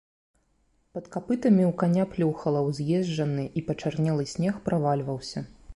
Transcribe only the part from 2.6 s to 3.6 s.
уезджаны